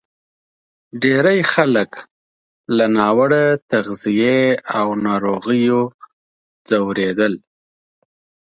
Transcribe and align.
ډېری 1.01 1.39
خلک 1.53 1.91
له 2.77 2.85
ناوړه 2.97 3.43
تغذیې 3.71 4.41
او 4.77 4.87
ناروغیو 5.05 5.81
ځورېدل. 6.69 7.33